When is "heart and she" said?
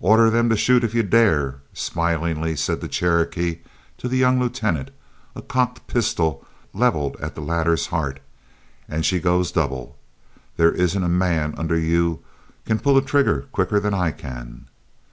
7.86-9.20